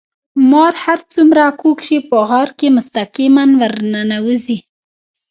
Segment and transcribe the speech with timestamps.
[0.49, 4.59] مار هر څومره کوږ شي په غار کې مستقيم ورننوزي.